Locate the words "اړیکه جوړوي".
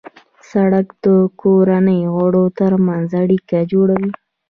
3.23-4.11